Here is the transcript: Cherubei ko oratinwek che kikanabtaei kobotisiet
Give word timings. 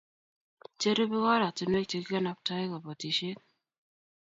Cherubei 0.79 1.21
ko 1.21 1.27
oratinwek 1.35 1.85
che 1.89 1.97
kikanabtaei 2.01 2.67
kobotisiet 2.71 3.39